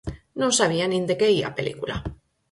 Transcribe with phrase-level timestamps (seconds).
[0.41, 1.95] Non sabía nin de que ía a película.